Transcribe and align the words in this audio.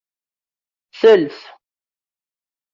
Sels. 0.99 1.37